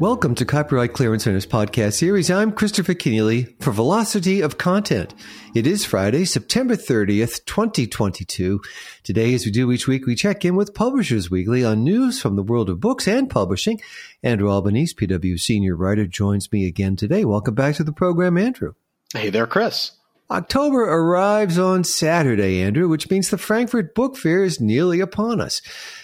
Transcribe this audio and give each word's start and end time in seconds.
Welcome 0.00 0.34
to 0.36 0.46
Copyright 0.46 0.94
Clearance 0.94 1.24
Center's 1.24 1.44
podcast 1.44 1.92
series. 1.92 2.30
I'm 2.30 2.52
Christopher 2.52 2.94
Kenneally 2.94 3.52
for 3.62 3.70
Velocity 3.70 4.40
of 4.40 4.56
Content. 4.56 5.14
It 5.54 5.66
is 5.66 5.84
Friday, 5.84 6.24
September 6.24 6.74
30th, 6.74 7.44
2022. 7.44 8.62
Today, 9.02 9.34
as 9.34 9.44
we 9.44 9.50
do 9.50 9.70
each 9.70 9.86
week, 9.86 10.06
we 10.06 10.14
check 10.14 10.42
in 10.42 10.56
with 10.56 10.72
Publishers 10.72 11.30
Weekly 11.30 11.66
on 11.66 11.84
news 11.84 12.18
from 12.18 12.36
the 12.36 12.42
world 12.42 12.70
of 12.70 12.80
books 12.80 13.06
and 13.06 13.28
publishing. 13.28 13.78
Andrew 14.22 14.50
Albanese, 14.50 14.94
PW 14.94 15.38
senior 15.38 15.76
writer, 15.76 16.06
joins 16.06 16.50
me 16.50 16.66
again 16.66 16.96
today. 16.96 17.26
Welcome 17.26 17.54
back 17.54 17.74
to 17.74 17.84
the 17.84 17.92
program, 17.92 18.38
Andrew. 18.38 18.72
Hey 19.12 19.28
there, 19.28 19.46
Chris. 19.46 19.99
October 20.30 20.82
arrives 20.84 21.58
on 21.58 21.82
Saturday, 21.82 22.62
Andrew, 22.62 22.88
which 22.88 23.10
means 23.10 23.30
the 23.30 23.38
Frankfurt 23.38 23.96
Book 23.96 24.16
Fair 24.16 24.44
is 24.44 24.60
nearly 24.60 25.00
upon 25.00 25.40
us. 25.40 25.60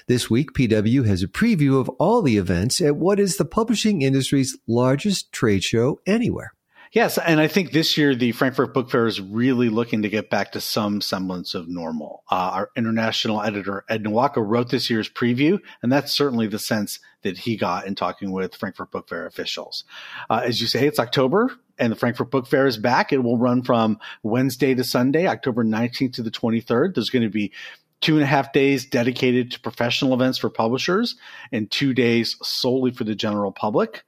This 0.09 0.29
week, 0.29 0.53
PW 0.53 1.07
has 1.07 1.23
a 1.23 1.29
preview 1.29 1.81
of 1.81 1.89
all 1.91 2.23
the 2.23 2.37
events 2.37 2.81
at 2.81 2.97
what 2.97 3.21
is 3.21 3.37
the 3.37 3.45
publishing 3.45 4.03
industry's 4.03 4.59
largest 4.67 5.31
trade 5.31 5.63
show 5.63 6.01
anywhere. 6.07 6.55
Yes, 6.91 7.19
and 7.19 7.39
I 7.39 7.47
think 7.47 7.71
this 7.71 7.97
year 7.97 8.17
the 8.17 8.33
Frankfurt 8.33 8.75
Book 8.75 8.91
Fair 8.91 9.07
is 9.07 9.21
really 9.21 9.69
looking 9.69 10.03
to 10.03 10.09
get 10.09 10.29
back 10.29 10.53
to 10.53 10.61
some 10.61 11.01
semblance 11.01 11.55
of 11.55 11.69
normal. 11.69 12.25
Uh, 12.29 12.51
our 12.53 12.71
international 12.77 13.43
editor 13.43 13.85
Ed 13.89 14.03
Nawotka 14.03 14.39
wrote 14.39 14.71
this 14.71 14.91
year's 14.91 15.09
preview, 15.09 15.61
and 15.83 15.93
that's 15.93 16.11
certainly 16.11 16.49
the 16.49 16.59
sense 16.59 16.99
that 17.23 17.39
he 17.39 17.57
got 17.57 17.87
in 17.87 17.95
talking 17.95 18.33
with 18.33 18.57
Frankfurt 18.57 18.91
Book 18.91 19.09
Fair 19.09 19.27
officials. 19.27 19.85
Uh, 20.29 20.43
as 20.45 20.61
you 20.61 20.67
say, 20.67 20.87
it's 20.87 20.99
October, 20.99 21.53
and 21.79 21.93
the 21.93 21.97
Frankfurt 21.97 22.31
Book 22.31 22.47
Fair 22.47 22.67
is 22.67 22.77
back. 22.77 23.13
It 23.13 23.23
will 23.23 23.39
run 23.39 23.63
from 23.63 23.99
Wednesday 24.23 24.75
to 24.75 24.85
Sunday, 24.85 25.27
October 25.27 25.65
19th 25.65 26.15
to 26.15 26.23
the 26.23 26.31
23rd. 26.31 26.95
There's 26.95 27.11
going 27.11 27.23
to 27.23 27.31
be 27.31 27.53
two 28.01 28.15
and 28.15 28.23
a 28.23 28.27
half 28.27 28.53
days 28.53 28.85
dedicated 28.85 29.51
to 29.53 29.61
professional 29.61 30.15
events 30.15 30.39
for 30.39 30.51
publishers 30.51 31.17
and 31.53 31.71
two 31.71 31.95
days 31.95 32.37
solely 32.43 32.91
for 32.91 33.05
the 33.05 33.15
general 33.15 33.53
public. 33.53 34.05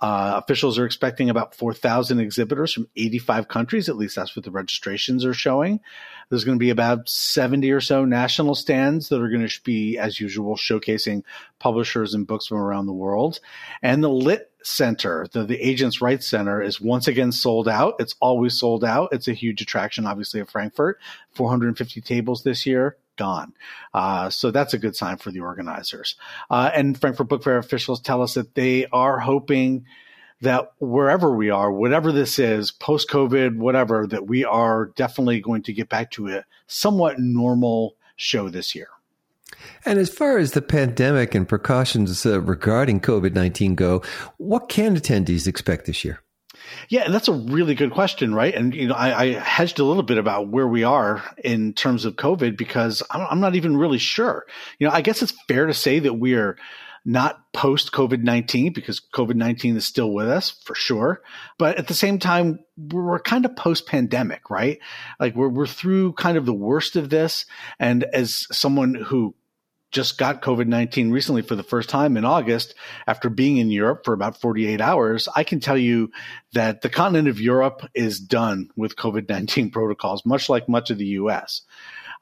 Uh, 0.00 0.40
officials 0.42 0.78
are 0.78 0.86
expecting 0.86 1.28
about 1.28 1.54
4,000 1.54 2.20
exhibitors 2.20 2.72
from 2.72 2.88
85 2.96 3.48
countries. 3.48 3.88
At 3.88 3.96
least 3.96 4.16
that's 4.16 4.34
what 4.34 4.44
the 4.44 4.50
registrations 4.50 5.24
are 5.26 5.34
showing. 5.34 5.80
There's 6.28 6.44
going 6.44 6.56
to 6.56 6.62
be 6.62 6.70
about 6.70 7.08
70 7.08 7.70
or 7.70 7.80
so 7.80 8.04
national 8.04 8.54
stands 8.54 9.08
that 9.10 9.20
are 9.20 9.28
going 9.28 9.46
to 9.46 9.60
be, 9.62 9.98
as 9.98 10.18
usual, 10.18 10.56
showcasing 10.56 11.22
publishers 11.58 12.14
and 12.14 12.26
books 12.26 12.46
from 12.46 12.58
around 12.58 12.86
the 12.86 12.92
world. 12.92 13.40
And 13.82 14.02
the 14.02 14.08
Lit 14.08 14.50
Center, 14.62 15.26
the, 15.32 15.44
the 15.44 15.60
Agents' 15.60 16.00
Rights 16.00 16.26
Center, 16.26 16.62
is 16.62 16.80
once 16.80 17.06
again 17.06 17.32
sold 17.32 17.68
out. 17.68 17.96
It's 17.98 18.14
always 18.20 18.58
sold 18.58 18.84
out. 18.84 19.10
It's 19.12 19.28
a 19.28 19.34
huge 19.34 19.60
attraction, 19.60 20.06
obviously, 20.06 20.40
of 20.40 20.48
Frankfurt. 20.48 20.98
450 21.34 22.00
tables 22.00 22.42
this 22.42 22.64
year 22.64 22.96
Uh, 23.94 24.30
so 24.30 24.50
that's 24.50 24.74
a 24.74 24.78
good 24.78 24.96
sign 24.96 25.16
for 25.16 25.30
the 25.30 25.40
organizers. 25.40 26.16
Uh, 26.50 26.70
and 26.74 26.98
Frankfurt 27.00 27.28
Book 27.28 27.44
Fair 27.44 27.58
officials 27.58 28.00
tell 28.00 28.22
us 28.22 28.34
that 28.34 28.54
they 28.54 28.86
are 28.86 29.18
hoping 29.18 29.84
that 30.40 30.72
wherever 30.78 31.34
we 31.34 31.50
are, 31.50 31.70
whatever 31.70 32.12
this 32.12 32.38
is, 32.38 32.70
post 32.70 33.08
COVID, 33.10 33.56
whatever, 33.56 34.06
that 34.06 34.26
we 34.26 34.44
are 34.44 34.86
definitely 34.96 35.40
going 35.40 35.62
to 35.62 35.72
get 35.72 35.88
back 35.88 36.10
to 36.12 36.28
a 36.28 36.44
somewhat 36.66 37.18
normal 37.18 37.94
show 38.16 38.48
this 38.48 38.74
year. 38.74 38.88
And 39.84 39.98
as 39.98 40.08
far 40.08 40.38
as 40.38 40.52
the 40.52 40.62
pandemic 40.62 41.34
and 41.34 41.48
precautions 41.48 42.24
uh, 42.24 42.40
regarding 42.40 43.00
COVID 43.00 43.34
19 43.34 43.74
go, 43.74 44.02
what 44.38 44.68
can 44.68 44.96
attendees 44.96 45.46
expect 45.46 45.86
this 45.86 46.04
year? 46.04 46.22
Yeah, 46.88 47.08
that's 47.08 47.28
a 47.28 47.32
really 47.32 47.74
good 47.74 47.92
question, 47.92 48.34
right? 48.34 48.54
And 48.54 48.74
you 48.74 48.88
know, 48.88 48.94
I, 48.94 49.22
I, 49.22 49.26
hedged 49.32 49.78
a 49.78 49.84
little 49.84 50.02
bit 50.02 50.18
about 50.18 50.48
where 50.48 50.68
we 50.68 50.84
are 50.84 51.22
in 51.42 51.72
terms 51.72 52.04
of 52.04 52.16
COVID 52.16 52.56
because 52.56 53.02
I'm, 53.10 53.26
I'm 53.30 53.40
not 53.40 53.54
even 53.54 53.76
really 53.76 53.98
sure. 53.98 54.46
You 54.78 54.86
know, 54.86 54.92
I 54.92 55.00
guess 55.00 55.22
it's 55.22 55.34
fair 55.48 55.66
to 55.66 55.74
say 55.74 55.98
that 56.00 56.14
we 56.14 56.34
are 56.34 56.56
not 57.04 57.40
post 57.52 57.92
COVID 57.92 58.22
19 58.22 58.72
because 58.72 59.00
COVID 59.14 59.34
19 59.34 59.76
is 59.76 59.86
still 59.86 60.12
with 60.12 60.28
us 60.28 60.50
for 60.64 60.74
sure. 60.74 61.22
But 61.58 61.78
at 61.78 61.88
the 61.88 61.94
same 61.94 62.18
time, 62.18 62.60
we're 62.76 63.20
kind 63.20 63.44
of 63.44 63.56
post 63.56 63.86
pandemic, 63.86 64.50
right? 64.50 64.78
Like 65.18 65.34
we're, 65.34 65.48
we're 65.48 65.66
through 65.66 66.12
kind 66.14 66.36
of 66.36 66.46
the 66.46 66.52
worst 66.52 66.96
of 66.96 67.08
this. 67.08 67.46
And 67.78 68.04
as 68.04 68.46
someone 68.52 68.94
who 68.94 69.34
just 69.90 70.18
got 70.18 70.42
COVID 70.42 70.66
19 70.66 71.10
recently 71.10 71.42
for 71.42 71.56
the 71.56 71.62
first 71.62 71.88
time 71.88 72.16
in 72.16 72.24
August 72.24 72.74
after 73.06 73.28
being 73.28 73.56
in 73.56 73.70
Europe 73.70 74.04
for 74.04 74.14
about 74.14 74.40
48 74.40 74.80
hours, 74.80 75.28
I 75.34 75.44
can 75.44 75.60
tell 75.60 75.78
you 75.78 76.10
that 76.52 76.82
the 76.82 76.88
continent 76.88 77.28
of 77.28 77.40
Europe 77.40 77.88
is 77.94 78.20
done 78.20 78.70
with 78.76 78.96
COVID 78.96 79.28
19 79.28 79.70
protocols, 79.72 80.24
much 80.24 80.48
like 80.48 80.68
much 80.68 80.90
of 80.90 80.98
the 80.98 81.06
US. 81.06 81.62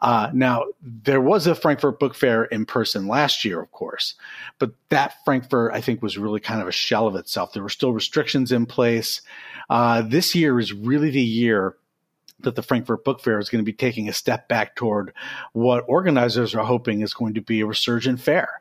Uh, 0.01 0.31
now, 0.33 0.65
there 0.81 1.21
was 1.21 1.47
a 1.49 1.57
Frankfurt 1.57 1.99
Book 1.99 2.15
Fair 2.15 2.45
in 2.45 2.67
person 2.67 3.09
last 3.09 3.45
year, 3.45 3.61
of 3.61 3.73
course, 3.73 4.15
but 4.61 4.71
that 4.91 5.15
Frankfurt, 5.25 5.75
I 5.75 5.81
think, 5.81 6.03
was 6.03 6.17
really 6.17 6.39
kind 6.39 6.63
of 6.63 6.69
a 6.69 6.73
shell 6.73 7.09
of 7.09 7.17
itself. 7.17 7.53
There 7.53 7.65
were 7.65 7.69
still 7.69 7.93
restrictions 7.93 8.53
in 8.53 8.67
place. 8.67 9.23
Uh, 9.69 10.03
this 10.03 10.37
year 10.37 10.61
is 10.61 10.73
really 10.73 11.11
the 11.11 11.21
year 11.21 11.75
that 12.41 12.55
the 12.55 12.63
Frankfurt 12.63 13.05
Book 13.05 13.21
Fair 13.21 13.39
is 13.39 13.49
going 13.49 13.65
to 13.65 13.71
be 13.71 13.73
taking 13.73 14.09
a 14.09 14.13
step 14.13 14.49
back 14.49 14.77
toward 14.77 15.13
what 15.53 15.85
organizers 15.89 16.55
are 16.55 16.65
hoping 16.65 17.01
is 17.01 17.15
going 17.15 17.35
to 17.35 17.41
be 17.41 17.61
a 17.61 17.67
resurgent 17.67 18.21
fair. 18.21 18.61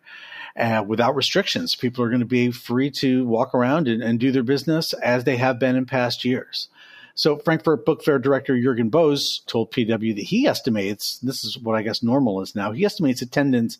Uh, 0.57 0.83
without 0.85 1.15
restrictions, 1.15 1.75
people 1.75 2.03
are 2.03 2.09
going 2.09 2.19
to 2.19 2.25
be 2.25 2.49
free 2.49 2.89
to 2.89 3.27
walk 3.27 3.53
around 3.53 3.87
and, 3.87 4.01
and 4.01 4.19
do 4.19 4.31
their 4.31 4.43
business 4.43 4.93
as 4.93 5.23
they 5.23 5.37
have 5.37 5.59
been 5.59 5.75
in 5.75 5.85
past 5.85 6.25
years. 6.25 6.69
So 7.13 7.37
Frankfurt 7.37 7.85
Book 7.85 8.03
Fair 8.03 8.19
director 8.19 8.59
Jurgen 8.59 8.89
Boos 8.89 9.41
told 9.47 9.71
PW 9.71 10.15
that 10.15 10.23
he 10.23 10.47
estimates, 10.47 11.19
this 11.19 11.43
is 11.43 11.57
what 11.59 11.75
I 11.75 11.83
guess 11.83 12.01
normal 12.01 12.41
is 12.41 12.55
now, 12.55 12.71
he 12.71 12.85
estimates 12.85 13.21
attendance 13.21 13.77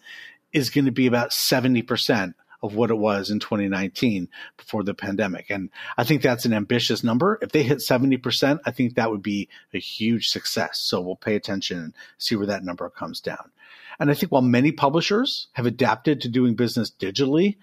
is 0.53 0.69
going 0.69 0.86
to 0.86 0.91
be 0.91 1.07
about 1.07 1.31
70% 1.31 2.34
of 2.62 2.75
what 2.75 2.90
it 2.90 2.97
was 2.97 3.29
in 3.29 3.40
2019 3.40 4.29
before 4.57 4.84
the 4.84 4.94
pandemic. 4.94 5.50
And 5.50 5.69
I 5.97 6.03
think 6.03 6.22
that's 6.22 6.45
an 6.45 6.53
ambitious 6.53 7.03
number. 7.03 7.38
If 7.41 7.51
they 7.51 7.63
hit 7.63 7.79
70%, 7.79 8.59
I 8.66 8.72
think 8.72 8.95
that 8.95 9.12
would 9.12 9.22
be 9.22 9.50
a 9.73 9.79
huge 9.79 10.28
success. 10.29 10.79
So 10.79 11.01
we'll 11.01 11.16
pay 11.16 11.35
attention 11.35 11.78
and 11.78 11.94
see 12.18 12.35
where 12.35 12.47
that 12.47 12.63
number 12.63 12.90
comes 12.90 13.22
down. 13.22 13.51
And 14.00 14.09
I 14.12 14.13
think 14.13 14.31
while 14.31 14.41
many 14.41 14.72
publishers 14.72 15.47
have 15.53 15.66
adapted 15.66 16.22
to 16.22 16.29
doing 16.29 16.56
business 16.56 16.91
digitally, 16.91 17.57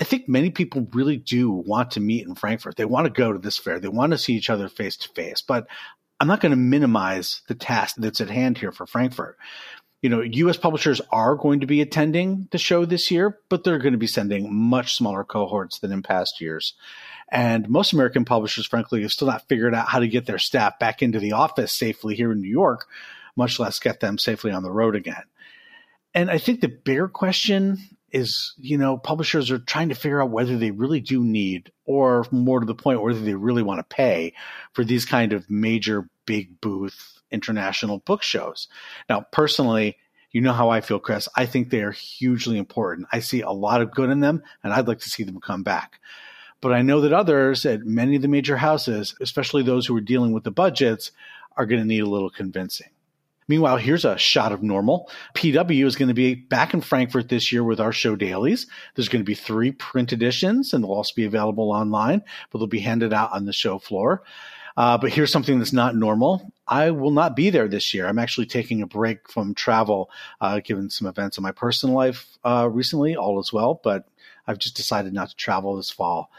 I 0.00 0.04
think 0.04 0.28
many 0.28 0.50
people 0.50 0.88
really 0.92 1.18
do 1.18 1.50
want 1.50 1.92
to 1.92 2.00
meet 2.00 2.26
in 2.26 2.34
Frankfurt. 2.34 2.76
They 2.76 2.86
want 2.86 3.04
to 3.06 3.10
go 3.10 3.32
to 3.32 3.38
this 3.38 3.58
fair. 3.58 3.78
They 3.78 3.88
want 3.88 4.12
to 4.12 4.18
see 4.18 4.34
each 4.34 4.48
other 4.48 4.68
face 4.68 4.96
to 4.98 5.08
face. 5.10 5.42
But 5.42 5.66
I'm 6.18 6.28
not 6.28 6.40
going 6.40 6.50
to 6.50 6.56
minimize 6.56 7.42
the 7.48 7.54
task 7.54 7.96
that's 7.98 8.20
at 8.20 8.30
hand 8.30 8.58
here 8.58 8.72
for 8.72 8.86
Frankfurt 8.86 9.38
you 10.02 10.08
know, 10.08 10.20
U.S. 10.22 10.56
publishers 10.56 11.00
are 11.10 11.34
going 11.34 11.60
to 11.60 11.66
be 11.66 11.80
attending 11.80 12.48
the 12.52 12.58
show 12.58 12.84
this 12.84 13.10
year, 13.10 13.38
but 13.48 13.64
they're 13.64 13.78
going 13.78 13.92
to 13.92 13.98
be 13.98 14.06
sending 14.06 14.52
much 14.52 14.96
smaller 14.96 15.24
cohorts 15.24 15.78
than 15.78 15.92
in 15.92 16.02
past 16.02 16.40
years. 16.40 16.74
And 17.30 17.68
most 17.68 17.92
American 17.92 18.24
publishers, 18.24 18.66
frankly, 18.66 19.02
have 19.02 19.12
still 19.12 19.28
not 19.28 19.46
figured 19.48 19.74
out 19.74 19.88
how 19.88 20.00
to 20.00 20.08
get 20.08 20.26
their 20.26 20.38
staff 20.38 20.78
back 20.78 21.02
into 21.02 21.20
the 21.20 21.32
office 21.32 21.72
safely 21.72 22.14
here 22.14 22.32
in 22.32 22.40
New 22.40 22.48
York, 22.48 22.86
much 23.36 23.60
less 23.60 23.78
get 23.78 24.00
them 24.00 24.18
safely 24.18 24.50
on 24.50 24.62
the 24.62 24.72
road 24.72 24.96
again. 24.96 25.22
And 26.14 26.30
I 26.30 26.38
think 26.38 26.60
the 26.60 26.68
bigger 26.68 27.06
question 27.06 27.78
is, 28.10 28.54
you 28.58 28.78
know, 28.78 28.96
publishers 28.96 29.50
are 29.50 29.58
trying 29.58 29.90
to 29.90 29.94
figure 29.94 30.20
out 30.20 30.30
whether 30.30 30.56
they 30.56 30.72
really 30.72 31.00
do 31.00 31.22
need, 31.22 31.70
or 31.84 32.26
more 32.32 32.58
to 32.58 32.66
the 32.66 32.74
point, 32.74 33.02
whether 33.02 33.20
they 33.20 33.34
really 33.34 33.62
want 33.62 33.78
to 33.78 33.94
pay 33.94 34.32
for 34.72 34.82
these 34.82 35.04
kind 35.04 35.32
of 35.32 35.48
major 35.48 36.08
big 36.26 36.60
booth 36.60 37.19
international 37.30 37.98
book 37.98 38.22
shows. 38.22 38.68
Now, 39.08 39.26
personally, 39.30 39.96
you 40.30 40.40
know 40.40 40.52
how 40.52 40.70
I 40.70 40.80
feel, 40.80 41.00
Chris. 41.00 41.28
I 41.36 41.46
think 41.46 41.70
they 41.70 41.82
are 41.82 41.90
hugely 41.90 42.56
important. 42.58 43.08
I 43.12 43.20
see 43.20 43.40
a 43.40 43.50
lot 43.50 43.82
of 43.82 43.90
good 43.90 44.10
in 44.10 44.20
them, 44.20 44.42
and 44.62 44.72
I'd 44.72 44.86
like 44.86 45.00
to 45.00 45.10
see 45.10 45.24
them 45.24 45.40
come 45.40 45.62
back. 45.62 46.00
But 46.60 46.72
I 46.72 46.82
know 46.82 47.00
that 47.00 47.12
others 47.12 47.64
at 47.66 47.86
many 47.86 48.16
of 48.16 48.22
the 48.22 48.28
major 48.28 48.56
houses, 48.56 49.14
especially 49.20 49.62
those 49.62 49.86
who 49.86 49.96
are 49.96 50.02
dealing 50.02 50.32
with 50.32 50.44
the 50.44 50.50
budgets, 50.50 51.10
are 51.56 51.66
going 51.66 51.80
to 51.80 51.86
need 51.86 52.02
a 52.02 52.08
little 52.08 52.30
convincing. 52.30 52.90
Meanwhile, 53.48 53.78
here's 53.78 54.04
a 54.04 54.16
shot 54.16 54.52
of 54.52 54.62
normal. 54.62 55.10
PW 55.34 55.84
is 55.84 55.96
going 55.96 56.06
to 56.06 56.14
be 56.14 56.36
back 56.36 56.72
in 56.72 56.80
Frankfurt 56.80 57.28
this 57.28 57.50
year 57.50 57.64
with 57.64 57.80
our 57.80 57.92
show 57.92 58.14
dailies. 58.14 58.68
There's 58.94 59.08
going 59.08 59.22
to 59.22 59.28
be 59.28 59.34
three 59.34 59.72
print 59.72 60.12
editions, 60.12 60.72
and 60.72 60.84
they'll 60.84 60.92
also 60.92 61.14
be 61.16 61.24
available 61.24 61.72
online, 61.72 62.22
but 62.50 62.58
they'll 62.58 62.68
be 62.68 62.78
handed 62.78 63.12
out 63.12 63.32
on 63.32 63.46
the 63.46 63.52
show 63.52 63.80
floor. 63.80 64.22
Uh, 64.76 64.98
but 64.98 65.12
here's 65.12 65.32
something 65.32 65.58
that's 65.58 65.72
not 65.72 65.96
normal. 65.96 66.52
I 66.66 66.90
will 66.90 67.10
not 67.10 67.36
be 67.36 67.50
there 67.50 67.68
this 67.68 67.92
year. 67.92 68.06
I'm 68.06 68.18
actually 68.18 68.46
taking 68.46 68.82
a 68.82 68.86
break 68.86 69.28
from 69.28 69.54
travel, 69.54 70.10
uh, 70.40 70.60
given 70.60 70.90
some 70.90 71.08
events 71.08 71.36
in 71.36 71.42
my 71.42 71.52
personal 71.52 71.94
life 71.94 72.26
uh, 72.44 72.68
recently, 72.70 73.16
all 73.16 73.38
as 73.38 73.52
well. 73.52 73.80
But 73.82 74.08
I've 74.46 74.58
just 74.58 74.76
decided 74.76 75.12
not 75.12 75.30
to 75.30 75.36
travel 75.36 75.76
this 75.76 75.90
fall 75.90 76.30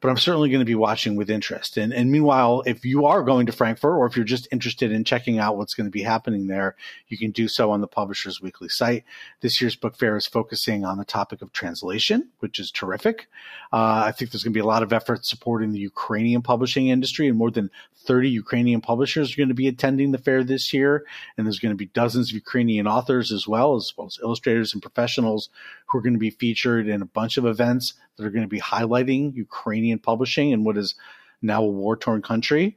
but 0.00 0.08
I'm 0.08 0.16
certainly 0.16 0.48
going 0.48 0.60
to 0.60 0.66
be 0.66 0.74
watching 0.74 1.14
with 1.14 1.30
interest. 1.30 1.76
And, 1.76 1.92
and 1.92 2.10
meanwhile, 2.10 2.62
if 2.64 2.84
you 2.84 3.04
are 3.06 3.22
going 3.22 3.46
to 3.46 3.52
Frankfurt 3.52 3.96
or 3.96 4.06
if 4.06 4.16
you're 4.16 4.24
just 4.24 4.48
interested 4.50 4.92
in 4.92 5.04
checking 5.04 5.38
out 5.38 5.56
what's 5.58 5.74
going 5.74 5.86
to 5.86 5.90
be 5.90 6.02
happening 6.02 6.46
there, 6.46 6.74
you 7.08 7.18
can 7.18 7.30
do 7.32 7.48
so 7.48 7.70
on 7.70 7.82
the 7.82 7.86
Publishers 7.86 8.40
Weekly 8.40 8.68
site. 8.68 9.04
This 9.40 9.60
year's 9.60 9.76
book 9.76 9.96
fair 9.96 10.16
is 10.16 10.26
focusing 10.26 10.84
on 10.84 10.96
the 10.96 11.04
topic 11.04 11.42
of 11.42 11.52
translation, 11.52 12.30
which 12.38 12.58
is 12.58 12.70
terrific. 12.70 13.28
Uh, 13.72 14.04
I 14.06 14.12
think 14.12 14.30
there's 14.30 14.42
going 14.42 14.54
to 14.54 14.58
be 14.58 14.62
a 14.62 14.66
lot 14.66 14.82
of 14.82 14.92
effort 14.92 15.26
supporting 15.26 15.72
the 15.72 15.78
Ukrainian 15.78 16.40
publishing 16.40 16.88
industry, 16.88 17.28
and 17.28 17.36
more 17.36 17.50
than 17.50 17.70
30 18.06 18.30
Ukrainian 18.30 18.80
publishers 18.80 19.32
are 19.32 19.36
going 19.36 19.48
to 19.48 19.54
be 19.54 19.68
attending 19.68 20.12
the 20.12 20.18
fair 20.18 20.42
this 20.42 20.72
year. 20.72 21.04
And 21.36 21.46
there's 21.46 21.58
going 21.58 21.72
to 21.72 21.76
be 21.76 21.86
dozens 21.86 22.30
of 22.30 22.34
Ukrainian 22.34 22.86
authors 22.86 23.30
as 23.30 23.46
well, 23.46 23.76
as 23.76 23.92
well 23.96 24.06
as 24.06 24.18
illustrators 24.22 24.72
and 24.72 24.82
professionals 24.82 25.50
who 25.86 25.98
are 25.98 26.02
going 26.02 26.14
to 26.14 26.18
be 26.18 26.30
featured 26.30 26.88
in 26.88 27.02
a 27.02 27.06
bunch 27.06 27.36
of 27.36 27.44
events 27.44 27.94
that 28.16 28.26
are 28.26 28.30
going 28.30 28.44
to 28.44 28.48
be 28.48 28.60
highlighting 28.60 29.34
Ukrainian 29.34 29.89
publishing 29.98 30.50
in 30.50 30.64
what 30.64 30.76
is 30.76 30.94
now 31.42 31.62
a 31.62 31.68
war 31.68 31.96
torn 31.96 32.22
country. 32.22 32.76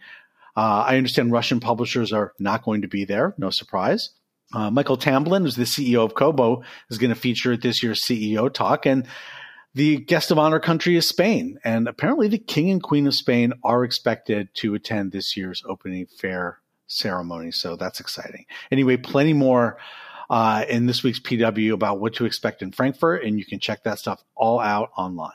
Uh, 0.55 0.83
I 0.87 0.97
understand 0.97 1.31
Russian 1.31 1.59
publishers 1.59 2.13
are 2.13 2.33
not 2.39 2.63
going 2.63 2.83
to 2.83 2.87
be 2.87 3.05
there. 3.05 3.33
No 3.37 3.49
surprise. 3.49 4.11
Uh, 4.53 4.69
Michael 4.69 4.97
Tamblyn, 4.97 5.43
who's 5.43 5.55
the 5.55 5.63
CEO 5.63 6.05
of 6.05 6.13
Kobo, 6.13 6.63
is 6.89 6.97
going 6.97 7.13
to 7.13 7.19
feature 7.19 7.53
at 7.53 7.61
this 7.61 7.81
year's 7.81 8.03
CEO 8.03 8.53
talk. 8.53 8.85
And 8.85 9.07
the 9.73 9.97
guest 9.97 10.29
of 10.29 10.37
honor 10.37 10.59
country 10.59 10.95
is 10.95 11.07
Spain. 11.07 11.59
And 11.63 11.87
apparently, 11.87 12.27
the 12.27 12.37
King 12.37 12.69
and 12.69 12.83
Queen 12.83 13.07
of 13.07 13.15
Spain 13.15 13.53
are 13.63 13.83
expected 13.83 14.49
to 14.55 14.75
attend 14.75 15.11
this 15.11 15.35
year's 15.35 15.63
opening 15.67 16.05
fair 16.05 16.59
ceremony. 16.85 17.51
So 17.51 17.75
that's 17.75 17.99
exciting. 17.99 18.45
Anyway, 18.69 18.97
plenty 18.97 19.33
more 19.33 19.77
uh, 20.29 20.65
in 20.69 20.85
this 20.85 21.01
week's 21.01 21.19
PW 21.19 21.73
about 21.73 21.99
what 21.99 22.13
to 22.15 22.25
expect 22.25 22.61
in 22.61 22.71
Frankfurt. 22.71 23.23
And 23.23 23.39
you 23.39 23.45
can 23.45 23.59
check 23.59 23.83
that 23.83 23.97
stuff 23.97 24.23
all 24.35 24.59
out 24.59 24.91
online. 24.95 25.31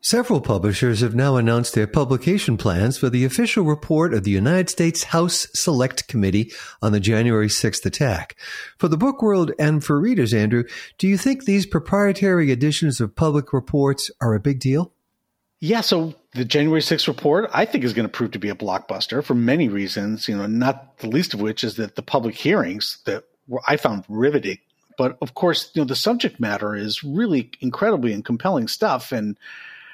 Several 0.00 0.40
publishers 0.40 1.00
have 1.00 1.16
now 1.16 1.34
announced 1.34 1.74
their 1.74 1.88
publication 1.88 2.56
plans 2.56 2.96
for 2.96 3.10
the 3.10 3.24
official 3.24 3.64
report 3.64 4.14
of 4.14 4.22
the 4.22 4.30
United 4.30 4.70
States 4.70 5.02
House 5.02 5.48
Select 5.54 6.06
Committee 6.06 6.52
on 6.80 6.92
the 6.92 7.00
January 7.00 7.48
6th 7.48 7.84
attack. 7.84 8.36
For 8.78 8.86
the 8.86 8.96
book 8.96 9.20
world 9.20 9.50
and 9.58 9.82
for 9.82 9.98
readers, 9.98 10.32
Andrew, 10.32 10.62
do 10.98 11.08
you 11.08 11.18
think 11.18 11.44
these 11.44 11.66
proprietary 11.66 12.52
editions 12.52 13.00
of 13.00 13.16
public 13.16 13.52
reports 13.52 14.08
are 14.20 14.34
a 14.34 14.40
big 14.40 14.60
deal? 14.60 14.92
Yeah, 15.58 15.80
so 15.80 16.14
the 16.32 16.44
January 16.44 16.80
6th 16.80 17.08
report, 17.08 17.50
I 17.52 17.64
think, 17.64 17.82
is 17.82 17.92
going 17.92 18.06
to 18.06 18.12
prove 18.12 18.30
to 18.30 18.38
be 18.38 18.50
a 18.50 18.54
blockbuster 18.54 19.24
for 19.24 19.34
many 19.34 19.68
reasons, 19.68 20.28
you 20.28 20.36
know, 20.36 20.46
not 20.46 20.98
the 20.98 21.08
least 21.08 21.34
of 21.34 21.40
which 21.40 21.64
is 21.64 21.74
that 21.74 21.96
the 21.96 22.02
public 22.02 22.36
hearings 22.36 22.98
that 23.04 23.24
I 23.66 23.76
found 23.76 24.04
riveting. 24.08 24.58
But 24.96 25.18
of 25.20 25.34
course, 25.34 25.72
you 25.74 25.82
know, 25.82 25.86
the 25.86 25.96
subject 25.96 26.38
matter 26.38 26.76
is 26.76 27.02
really 27.02 27.50
incredibly 27.60 28.12
and 28.12 28.24
compelling 28.24 28.68
stuff. 28.68 29.10
And 29.10 29.36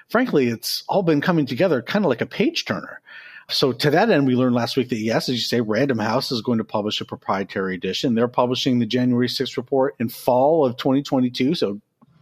frankly, 0.09 0.49
it's 0.49 0.85
all 0.89 1.03
been 1.03 1.21
coming 1.21 1.47
together 1.47 1.83
kind 1.83 2.05
of 2.05 2.09
like 2.09 2.21
a 2.21 2.27
page 2.27 2.65
turner. 2.65 3.01
So 3.49 3.73
to 3.73 3.91
that 3.91 4.11
end, 4.11 4.27
we 4.27 4.37
learned 4.37 4.55
last 4.55 4.77
week 4.77 4.89
that 4.89 4.97
yes, 4.97 5.29
as 5.29 5.35
you 5.35 5.43
say, 5.43 5.61
Random 5.61 5.99
House 5.99 6.33
is 6.33 6.41
going 6.41 6.59
to 6.59 6.65
publish 6.65 7.01
a 7.01 7.05
proprietary 7.05 7.75
edition. 7.75 8.15
They're 8.15 8.29
publishing 8.29 8.79
the 8.79 8.87
January 8.87 9.29
6th 9.29 9.57
report 9.57 9.97
in 9.99 10.09
fall 10.09 10.65
of 10.65 10.77
2022, 10.77 11.55
so 11.55 11.81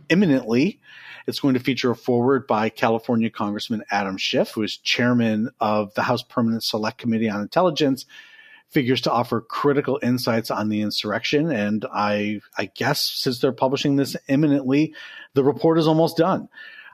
imminently. 0.09 0.81
It's 1.27 1.39
going 1.39 1.55
to 1.55 1.61
feature 1.61 1.93
a 1.93 1.97
foreword 1.97 2.49
by 2.49 2.69
California 2.69 3.31
Congressman 3.31 3.85
Adam 3.91 4.17
Schiff, 4.17 4.51
who 4.51 4.63
is 4.63 4.77
chairman 4.77 5.51
of 5.61 5.95
the 5.95 6.03
House 6.03 6.23
Permanent 6.23 6.65
Select 6.65 6.99
Committee 6.99 7.31
on 7.31 7.41
Intelligence, 7.41 8.07
figures 8.71 9.03
to 9.03 9.13
offer 9.13 9.41
critical 9.41 10.01
insights 10.03 10.51
on 10.51 10.69
the 10.69 10.81
insurrection. 10.81 11.53
And 11.53 11.87
I, 11.93 12.41
I 12.59 12.65
guess 12.67 13.09
since 13.09 13.39
they're 13.39 13.53
publishing 13.53 13.95
this 13.95 14.17
imminently, 14.29 14.95
the 15.35 15.45
report 15.45 15.79
is 15.79 15.87
almost 15.87 16.17
done. 16.17 16.49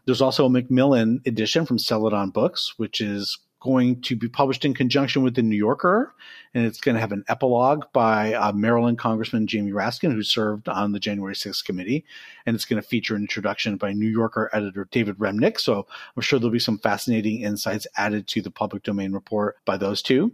There's 0.08 0.22
also 0.22 0.46
a 0.46 0.50
Macmillan 0.50 1.20
edition 1.26 1.66
from 1.66 1.78
Celadon 1.78 2.30
Books, 2.30 2.72
which 2.78 2.98
is 3.02 3.36
going 3.60 4.00
to 4.00 4.16
be 4.16 4.26
published 4.26 4.64
in 4.64 4.72
conjunction 4.72 5.22
with 5.22 5.34
the 5.34 5.42
New 5.42 5.54
Yorker, 5.54 6.14
and 6.54 6.64
it's 6.64 6.80
going 6.80 6.94
to 6.94 7.00
have 7.02 7.12
an 7.12 7.24
epilogue 7.28 7.84
by 7.92 8.32
uh, 8.32 8.52
Maryland 8.52 8.96
Congressman 8.96 9.46
Jamie 9.46 9.72
Raskin, 9.72 10.12
who 10.12 10.22
served 10.22 10.66
on 10.66 10.92
the 10.92 10.98
January 10.98 11.34
6th 11.34 11.62
committee, 11.62 12.06
and 12.46 12.56
it's 12.56 12.64
going 12.64 12.80
to 12.80 12.88
feature 12.88 13.16
an 13.16 13.20
introduction 13.20 13.76
by 13.76 13.92
New 13.92 14.08
Yorker 14.08 14.48
editor 14.54 14.88
David 14.90 15.18
Remnick. 15.18 15.60
So 15.60 15.86
I'm 16.16 16.22
sure 16.22 16.38
there'll 16.38 16.52
be 16.52 16.58
some 16.58 16.78
fascinating 16.78 17.42
insights 17.42 17.86
added 17.94 18.26
to 18.28 18.40
the 18.40 18.50
public 18.50 18.84
domain 18.84 19.12
report 19.12 19.56
by 19.66 19.76
those 19.76 20.00
two. 20.00 20.32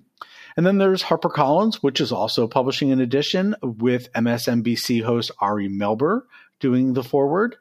And 0.57 0.65
then 0.65 0.79
there's 0.79 1.03
HarperCollins, 1.03 1.83
which 1.83 2.01
is 2.01 2.13
also 2.13 2.47
publishing 2.47 2.93
an 2.93 3.01
edition 3.01 3.57
with 3.61 4.13
MSNBC 4.13 5.03
host 5.03 5.33
Ari 5.41 5.69
Melber 5.69 6.21
doing 6.61 6.93
the 6.93 7.03
foreword. 7.03 7.57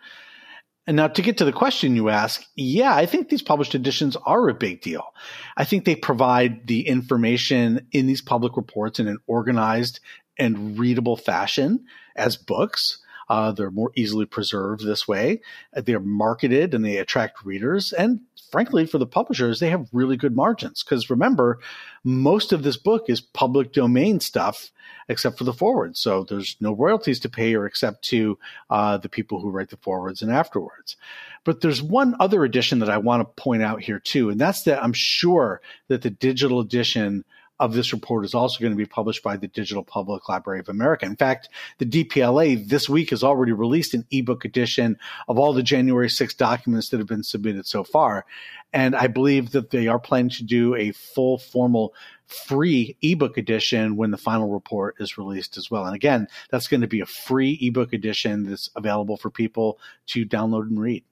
And 0.85 0.97
now 0.97 1.07
to 1.07 1.21
get 1.21 1.37
to 1.37 1.45
the 1.45 1.53
question 1.53 1.95
you 1.95 2.09
ask, 2.09 2.45
yeah, 2.55 2.93
I 2.93 3.05
think 3.05 3.29
these 3.29 3.41
published 3.41 3.73
editions 3.73 4.17
are 4.25 4.49
a 4.49 4.53
big 4.53 4.81
deal. 4.81 5.13
I 5.55 5.63
think 5.63 5.85
they 5.85 5.95
provide 5.95 6.67
the 6.67 6.87
information 6.87 7.87
in 7.91 8.05
these 8.05 8.21
public 8.21 8.57
reports 8.57 8.99
in 8.99 9.07
an 9.07 9.19
organized 9.25 10.01
and 10.37 10.77
readable 10.77 11.15
fashion 11.15 11.85
as 12.15 12.35
books. 12.35 13.02
Uh, 13.29 13.51
they're 13.51 13.71
more 13.71 13.91
easily 13.95 14.25
preserved 14.25 14.85
this 14.85 15.07
way. 15.07 15.41
They're 15.73 15.99
marketed 15.99 16.73
and 16.73 16.83
they 16.83 16.97
attract 16.97 17.45
readers. 17.45 17.93
And 17.93 18.21
frankly, 18.51 18.85
for 18.85 18.97
the 18.97 19.07
publishers, 19.07 19.59
they 19.59 19.69
have 19.69 19.87
really 19.91 20.17
good 20.17 20.35
margins. 20.35 20.83
Because 20.83 21.09
remember, 21.09 21.59
most 22.03 22.53
of 22.53 22.63
this 22.63 22.77
book 22.77 23.05
is 23.07 23.21
public 23.21 23.73
domain 23.73 24.19
stuff, 24.19 24.71
except 25.09 25.37
for 25.37 25.43
the 25.43 25.53
forwards. 25.53 25.99
So 25.99 26.23
there's 26.23 26.55
no 26.59 26.73
royalties 26.73 27.19
to 27.21 27.29
pay 27.29 27.55
or 27.55 27.65
except 27.65 28.03
to 28.05 28.37
uh, 28.69 28.97
the 28.97 29.09
people 29.09 29.39
who 29.39 29.49
write 29.49 29.69
the 29.69 29.77
forwards 29.77 30.21
and 30.21 30.31
afterwards. 30.31 30.95
But 31.43 31.61
there's 31.61 31.81
one 31.81 32.15
other 32.19 32.43
edition 32.43 32.79
that 32.79 32.89
I 32.89 32.97
want 32.97 33.21
to 33.21 33.41
point 33.41 33.63
out 33.63 33.81
here 33.81 33.99
too, 33.99 34.29
and 34.29 34.39
that's 34.39 34.63
that 34.63 34.81
I'm 34.81 34.93
sure 34.93 35.61
that 35.87 36.01
the 36.01 36.09
digital 36.09 36.59
edition 36.59 37.25
of 37.59 37.73
this 37.73 37.93
report 37.93 38.25
is 38.25 38.33
also 38.33 38.59
going 38.59 38.71
to 38.71 38.77
be 38.77 38.85
published 38.85 39.23
by 39.23 39.37
the 39.37 39.47
Digital 39.47 39.83
Public 39.83 40.27
Library 40.27 40.59
of 40.59 40.69
America. 40.69 41.05
In 41.05 41.15
fact, 41.15 41.49
the 41.77 41.85
DPLA 41.85 42.67
this 42.67 42.89
week 42.89 43.11
has 43.11 43.23
already 43.23 43.51
released 43.51 43.93
an 43.93 44.05
ebook 44.11 44.43
edition 44.43 44.97
of 45.27 45.37
all 45.37 45.53
the 45.53 45.63
January 45.63 46.09
6 46.09 46.33
documents 46.33 46.89
that 46.89 46.97
have 46.97 47.07
been 47.07 47.23
submitted 47.23 47.67
so 47.67 47.83
far. 47.83 48.25
And 48.73 48.95
I 48.95 49.07
believe 49.07 49.51
that 49.51 49.69
they 49.69 49.87
are 49.87 49.99
planning 49.99 50.31
to 50.31 50.43
do 50.43 50.75
a 50.75 50.91
full 50.91 51.37
formal 51.37 51.93
free 52.25 52.97
ebook 53.03 53.37
edition 53.37 53.97
when 53.97 54.09
the 54.09 54.17
final 54.17 54.49
report 54.49 54.95
is 54.99 55.17
released 55.17 55.55
as 55.55 55.69
well. 55.69 55.85
And 55.85 55.95
again, 55.95 56.27
that's 56.49 56.67
going 56.67 56.81
to 56.81 56.87
be 56.87 57.01
a 57.01 57.05
free 57.05 57.57
ebook 57.61 57.93
edition 57.93 58.43
that's 58.49 58.69
available 58.75 59.17
for 59.17 59.29
people 59.29 59.77
to 60.07 60.25
download 60.25 60.63
and 60.63 60.79
read. 60.79 61.03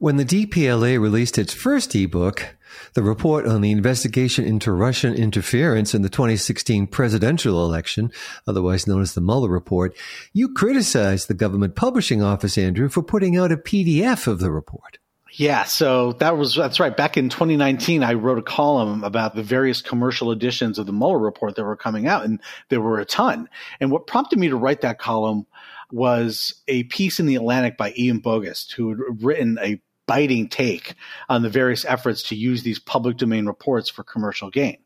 When 0.00 0.16
the 0.16 0.24
DPLA 0.24 1.00
released 1.00 1.38
its 1.38 1.52
first 1.52 1.92
ebook, 1.96 2.54
the 2.94 3.02
report 3.02 3.48
on 3.48 3.62
the 3.62 3.72
investigation 3.72 4.44
into 4.44 4.70
Russian 4.70 5.12
interference 5.12 5.92
in 5.92 6.02
the 6.02 6.08
2016 6.08 6.86
presidential 6.86 7.64
election, 7.64 8.12
otherwise 8.46 8.86
known 8.86 9.02
as 9.02 9.14
the 9.14 9.20
Mueller 9.20 9.48
report, 9.48 9.96
you 10.32 10.54
criticized 10.54 11.26
the 11.26 11.34
government 11.34 11.74
publishing 11.74 12.22
office, 12.22 12.56
Andrew, 12.56 12.88
for 12.88 13.02
putting 13.02 13.36
out 13.36 13.50
a 13.50 13.56
PDF 13.56 14.28
of 14.28 14.38
the 14.38 14.52
report. 14.52 14.98
Yeah, 15.32 15.64
so 15.64 16.12
that 16.12 16.38
was 16.38 16.54
that's 16.54 16.78
right. 16.78 16.96
Back 16.96 17.16
in 17.16 17.28
2019, 17.28 18.04
I 18.04 18.14
wrote 18.14 18.38
a 18.38 18.42
column 18.42 19.02
about 19.02 19.34
the 19.34 19.42
various 19.42 19.82
commercial 19.82 20.30
editions 20.30 20.78
of 20.78 20.86
the 20.86 20.92
Mueller 20.92 21.18
report 21.18 21.56
that 21.56 21.64
were 21.64 21.76
coming 21.76 22.06
out, 22.06 22.24
and 22.24 22.40
there 22.68 22.80
were 22.80 23.00
a 23.00 23.04
ton. 23.04 23.48
And 23.80 23.90
what 23.90 24.06
prompted 24.06 24.38
me 24.38 24.48
to 24.48 24.56
write 24.56 24.82
that 24.82 25.00
column 25.00 25.44
was 25.90 26.54
a 26.68 26.84
piece 26.84 27.18
in 27.18 27.26
the 27.26 27.34
Atlantic 27.34 27.76
by 27.76 27.92
Ian 27.96 28.20
Bogost, 28.20 28.72
who 28.72 28.90
had 28.90 29.24
written 29.24 29.58
a 29.60 29.80
biting 30.08 30.48
take 30.48 30.94
on 31.28 31.42
the 31.42 31.48
various 31.48 31.84
efforts 31.84 32.24
to 32.24 32.34
use 32.34 32.64
these 32.64 32.80
public 32.80 33.16
domain 33.18 33.46
reports 33.46 33.88
for 33.88 34.02
commercial 34.02 34.50
gain. 34.50 34.78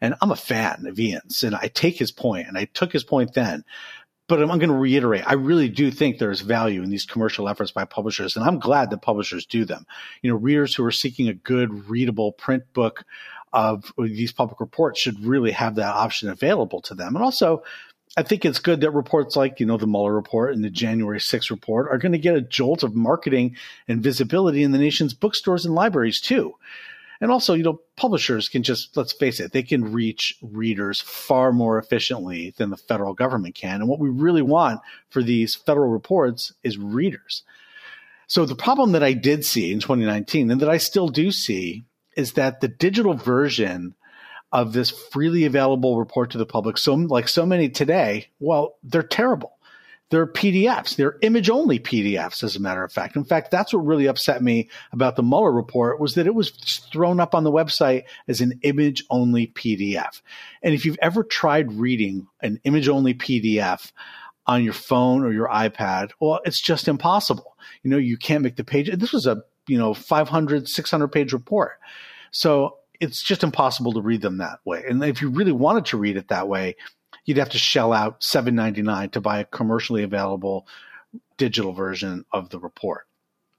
And 0.00 0.14
I'm 0.22 0.30
a 0.30 0.36
fan 0.36 0.86
of 0.86 1.00
Ian's, 1.00 1.42
and 1.42 1.56
I 1.56 1.66
take 1.66 1.98
his 1.98 2.12
point, 2.12 2.46
and 2.46 2.56
I 2.56 2.66
took 2.66 2.92
his 2.92 3.02
point 3.02 3.34
then. 3.34 3.64
But 4.28 4.42
I'm, 4.42 4.50
I'm 4.50 4.58
going 4.58 4.70
to 4.70 4.76
reiterate, 4.76 5.24
I 5.26 5.34
really 5.34 5.68
do 5.68 5.90
think 5.90 6.18
there's 6.18 6.40
value 6.40 6.82
in 6.82 6.90
these 6.90 7.06
commercial 7.06 7.48
efforts 7.48 7.72
by 7.72 7.84
publishers, 7.84 8.36
and 8.36 8.44
I'm 8.44 8.60
glad 8.60 8.90
that 8.90 9.02
publishers 9.02 9.46
do 9.46 9.64
them. 9.64 9.86
You 10.22 10.30
know, 10.30 10.36
readers 10.36 10.74
who 10.74 10.84
are 10.84 10.92
seeking 10.92 11.28
a 11.28 11.34
good, 11.34 11.88
readable 11.88 12.32
print 12.32 12.64
book 12.72 13.04
of 13.52 13.92
these 13.96 14.32
public 14.32 14.60
reports 14.60 15.00
should 15.00 15.24
really 15.24 15.52
have 15.52 15.76
that 15.76 15.94
option 15.94 16.28
available 16.28 16.82
to 16.82 16.94
them. 16.94 17.16
And 17.16 17.24
also, 17.24 17.62
I 18.16 18.22
think 18.22 18.44
it's 18.44 18.58
good 18.58 18.80
that 18.80 18.92
reports 18.92 19.36
like, 19.36 19.60
you 19.60 19.66
know, 19.66 19.76
the 19.76 19.86
Mueller 19.86 20.14
report 20.14 20.54
and 20.54 20.64
the 20.64 20.70
January 20.70 21.18
6th 21.18 21.50
report 21.50 21.88
are 21.90 21.98
going 21.98 22.12
to 22.12 22.18
get 22.18 22.34
a 22.34 22.40
jolt 22.40 22.82
of 22.82 22.94
marketing 22.94 23.56
and 23.86 24.02
visibility 24.02 24.62
in 24.62 24.72
the 24.72 24.78
nation's 24.78 25.12
bookstores 25.12 25.66
and 25.66 25.74
libraries 25.74 26.20
too. 26.20 26.54
And 27.20 27.30
also, 27.30 27.54
you 27.54 27.62
know, 27.62 27.80
publishers 27.96 28.48
can 28.48 28.62
just, 28.62 28.96
let's 28.96 29.12
face 29.12 29.40
it, 29.40 29.52
they 29.52 29.62
can 29.62 29.92
reach 29.92 30.36
readers 30.42 31.00
far 31.00 31.52
more 31.52 31.78
efficiently 31.78 32.54
than 32.56 32.70
the 32.70 32.76
federal 32.76 33.14
government 33.14 33.54
can. 33.54 33.80
And 33.80 33.88
what 33.88 34.00
we 34.00 34.08
really 34.08 34.42
want 34.42 34.80
for 35.08 35.22
these 35.22 35.54
federal 35.54 35.90
reports 35.90 36.52
is 36.62 36.78
readers. 36.78 37.42
So 38.26 38.44
the 38.44 38.56
problem 38.56 38.92
that 38.92 39.02
I 39.02 39.12
did 39.12 39.44
see 39.44 39.72
in 39.72 39.80
2019 39.80 40.50
and 40.50 40.60
that 40.60 40.68
I 40.68 40.78
still 40.78 41.08
do 41.08 41.30
see 41.30 41.84
is 42.16 42.32
that 42.32 42.60
the 42.60 42.68
digital 42.68 43.14
version 43.14 43.94
of 44.52 44.72
this 44.72 44.90
freely 44.90 45.44
available 45.44 45.98
report 45.98 46.30
to 46.30 46.38
the 46.38 46.46
public, 46.46 46.78
so 46.78 46.94
like 46.94 47.28
so 47.28 47.44
many 47.44 47.68
today, 47.68 48.28
well, 48.38 48.76
they're 48.82 49.02
terrible. 49.02 49.56
They're 50.10 50.26
PDFs. 50.26 50.94
They're 50.94 51.18
image 51.22 51.50
only 51.50 51.80
PDFs, 51.80 52.44
as 52.44 52.54
a 52.54 52.60
matter 52.60 52.84
of 52.84 52.92
fact. 52.92 53.16
In 53.16 53.24
fact, 53.24 53.50
that's 53.50 53.74
what 53.74 53.84
really 53.84 54.06
upset 54.06 54.40
me 54.40 54.68
about 54.92 55.16
the 55.16 55.22
Mueller 55.24 55.50
report 55.50 55.98
was 55.98 56.14
that 56.14 56.28
it 56.28 56.34
was 56.34 56.50
thrown 56.92 57.18
up 57.18 57.34
on 57.34 57.42
the 57.42 57.50
website 57.50 58.04
as 58.28 58.40
an 58.40 58.60
image 58.62 59.04
only 59.10 59.48
PDF. 59.48 60.22
And 60.62 60.74
if 60.74 60.84
you've 60.84 60.98
ever 61.02 61.24
tried 61.24 61.72
reading 61.72 62.28
an 62.40 62.60
image 62.62 62.88
only 62.88 63.14
PDF 63.14 63.90
on 64.46 64.62
your 64.62 64.74
phone 64.74 65.24
or 65.24 65.32
your 65.32 65.48
iPad, 65.48 66.12
well, 66.20 66.40
it's 66.44 66.60
just 66.60 66.86
impossible. 66.86 67.56
You 67.82 67.90
know, 67.90 67.98
you 67.98 68.16
can't 68.16 68.44
make 68.44 68.54
the 68.54 68.64
page. 68.64 68.88
This 68.96 69.12
was 69.12 69.26
a, 69.26 69.42
you 69.66 69.76
know, 69.76 69.92
500, 69.92 70.68
600 70.68 71.08
page 71.08 71.32
report. 71.32 71.80
So 72.30 72.76
it's 73.00 73.22
just 73.22 73.42
impossible 73.42 73.92
to 73.94 74.00
read 74.00 74.22
them 74.22 74.38
that 74.38 74.60
way. 74.64 74.84
And 74.88 75.02
if 75.04 75.22
you 75.22 75.28
really 75.30 75.52
wanted 75.52 75.86
to 75.86 75.96
read 75.96 76.16
it 76.16 76.28
that 76.28 76.48
way, 76.48 76.76
you'd 77.24 77.38
have 77.38 77.50
to 77.50 77.58
shell 77.58 77.92
out 77.92 78.20
$7.99 78.20 79.12
to 79.12 79.20
buy 79.20 79.40
a 79.40 79.44
commercially 79.44 80.02
available 80.02 80.66
digital 81.36 81.72
version 81.72 82.24
of 82.32 82.50
the 82.50 82.58
report. 82.58 83.06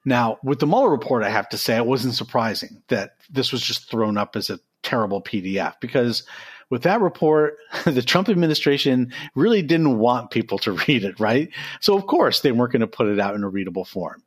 Now, 0.05 0.37
with 0.41 0.59
the 0.59 0.67
Mueller 0.67 0.89
report, 0.89 1.23
I 1.23 1.29
have 1.29 1.49
to 1.49 1.57
say 1.57 1.75
it 1.75 1.85
wasn't 1.85 2.15
surprising 2.15 2.81
that 2.87 3.17
this 3.29 3.51
was 3.51 3.61
just 3.61 3.89
thrown 3.89 4.17
up 4.17 4.35
as 4.35 4.49
a 4.49 4.59
terrible 4.81 5.21
PDF 5.21 5.73
because 5.81 6.23
with 6.69 6.83
that 6.83 7.01
report, 7.01 7.57
the 7.85 8.01
Trump 8.01 8.29
administration 8.29 9.13
really 9.35 9.61
didn't 9.61 9.97
want 9.97 10.31
people 10.31 10.59
to 10.59 10.71
read 10.87 11.03
it, 11.03 11.19
right? 11.19 11.49
So, 11.81 11.95
of 11.95 12.07
course, 12.07 12.39
they 12.39 12.51
weren't 12.51 12.71
going 12.71 12.81
to 12.81 12.87
put 12.87 13.07
it 13.07 13.19
out 13.19 13.35
in 13.35 13.43
a 13.43 13.49
readable 13.49 13.85
form. 13.85 14.23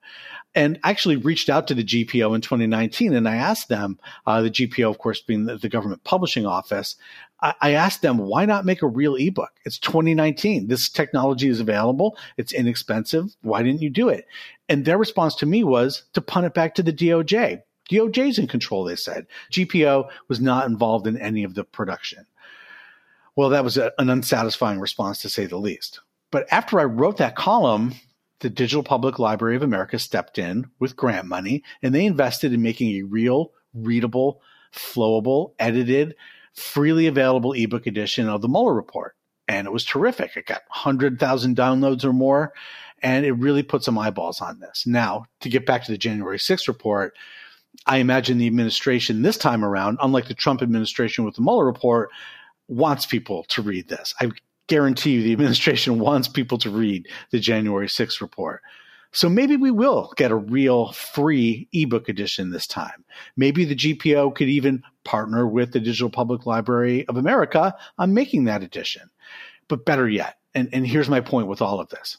And 0.54 0.80
actually 0.82 1.16
reached 1.16 1.48
out 1.48 1.68
to 1.68 1.74
the 1.74 1.84
GPO 1.84 2.34
in 2.34 2.40
2019 2.40 3.14
and 3.14 3.28
I 3.28 3.36
asked 3.36 3.68
them, 3.68 4.00
uh, 4.26 4.42
the 4.42 4.50
GPO, 4.50 4.90
of 4.90 4.98
course, 4.98 5.20
being 5.20 5.44
the, 5.44 5.56
the 5.56 5.68
government 5.68 6.02
publishing 6.02 6.44
office, 6.44 6.96
I, 7.40 7.54
I 7.60 7.70
asked 7.72 8.02
them, 8.02 8.18
why 8.18 8.46
not 8.46 8.64
make 8.64 8.82
a 8.82 8.88
real 8.88 9.14
ebook? 9.14 9.52
It's 9.64 9.78
2019. 9.78 10.66
This 10.66 10.88
technology 10.88 11.48
is 11.48 11.60
available. 11.60 12.16
It's 12.36 12.52
inexpensive. 12.52 13.36
Why 13.42 13.62
didn't 13.62 13.82
you 13.82 13.90
do 13.90 14.08
it? 14.08 14.26
And 14.68 14.84
their 14.84 14.98
response 14.98 15.34
to 15.36 15.46
me 15.46 15.64
was 15.64 16.04
to 16.14 16.20
punt 16.20 16.46
it 16.46 16.54
back 16.54 16.74
to 16.76 16.82
the 16.82 16.92
DOJ. 16.92 17.62
DOJ's 17.90 18.38
in 18.38 18.46
control, 18.46 18.84
they 18.84 18.96
said. 18.96 19.26
GPO 19.50 20.08
was 20.28 20.40
not 20.40 20.68
involved 20.68 21.06
in 21.06 21.16
any 21.16 21.44
of 21.44 21.54
the 21.54 21.64
production. 21.64 22.26
Well, 23.34 23.50
that 23.50 23.64
was 23.64 23.76
a, 23.76 23.92
an 23.98 24.10
unsatisfying 24.10 24.80
response 24.80 25.22
to 25.22 25.28
say 25.28 25.46
the 25.46 25.56
least. 25.56 26.00
But 26.30 26.46
after 26.52 26.78
I 26.78 26.84
wrote 26.84 27.16
that 27.16 27.36
column, 27.36 27.94
the 28.40 28.50
Digital 28.50 28.82
Public 28.82 29.18
Library 29.18 29.56
of 29.56 29.62
America 29.62 29.98
stepped 29.98 30.38
in 30.38 30.70
with 30.78 30.96
grant 30.96 31.26
money 31.26 31.62
and 31.82 31.94
they 31.94 32.06
invested 32.06 32.52
in 32.52 32.62
making 32.62 32.96
a 32.96 33.02
real, 33.02 33.52
readable, 33.74 34.40
flowable, 34.74 35.52
edited, 35.58 36.14
freely 36.54 37.06
available 37.06 37.52
ebook 37.52 37.86
edition 37.86 38.28
of 38.28 38.42
the 38.42 38.48
Mueller 38.48 38.74
report. 38.74 39.14
And 39.46 39.66
it 39.66 39.72
was 39.72 39.84
terrific. 39.84 40.36
It 40.36 40.46
got 40.46 40.62
100,000 40.68 41.56
downloads 41.56 42.04
or 42.04 42.12
more, 42.12 42.52
and 43.02 43.24
it 43.26 43.32
really 43.32 43.62
put 43.62 43.82
some 43.82 43.98
eyeballs 43.98 44.40
on 44.40 44.60
this. 44.60 44.86
Now, 44.86 45.24
to 45.40 45.48
get 45.48 45.66
back 45.66 45.84
to 45.84 45.92
the 45.92 45.98
January 45.98 46.38
6th 46.38 46.68
report, 46.68 47.14
I 47.86 47.98
imagine 47.98 48.38
the 48.38 48.46
administration 48.46 49.22
this 49.22 49.36
time 49.36 49.64
around, 49.64 49.98
unlike 50.00 50.28
the 50.28 50.34
Trump 50.34 50.62
administration 50.62 51.24
with 51.24 51.34
the 51.34 51.42
Mueller 51.42 51.66
report, 51.66 52.10
wants 52.68 53.06
people 53.06 53.44
to 53.48 53.62
read 53.62 53.88
this. 53.88 54.14
I 54.20 54.30
guarantee 54.70 55.10
you 55.10 55.22
the 55.22 55.32
administration 55.32 55.98
wants 55.98 56.28
people 56.28 56.56
to 56.58 56.70
read 56.70 57.06
the 57.30 57.40
January 57.40 57.88
6th 57.88 58.22
report. 58.22 58.62
So 59.12 59.28
maybe 59.28 59.56
we 59.56 59.72
will 59.72 60.12
get 60.16 60.30
a 60.30 60.36
real 60.36 60.92
free 60.92 61.68
ebook 61.72 62.08
edition 62.08 62.50
this 62.50 62.66
time. 62.66 63.04
Maybe 63.36 63.64
the 63.64 63.74
GPO 63.74 64.36
could 64.36 64.48
even 64.48 64.84
partner 65.04 65.46
with 65.48 65.72
the 65.72 65.80
Digital 65.80 66.10
Public 66.10 66.46
Library 66.46 67.06
of 67.08 67.16
America 67.16 67.76
on 67.98 68.14
making 68.14 68.44
that 68.44 68.62
edition. 68.62 69.10
But 69.66 69.84
better 69.84 70.08
yet, 70.08 70.36
and, 70.54 70.68
and 70.72 70.86
here's 70.86 71.08
my 71.08 71.20
point 71.20 71.48
with 71.48 71.60
all 71.60 71.80
of 71.80 71.88
this 71.88 72.18